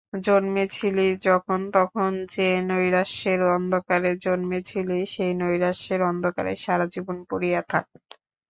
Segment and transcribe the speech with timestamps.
[0.21, 7.87] জন্মেছিলি যখন, তখন যে-নৈরাশ্যের অন্ধকারে জন্মেছিলি, সেই নৈরাশ্যের অন্ধকারে সারাজীবন পড়িয়া থাক্।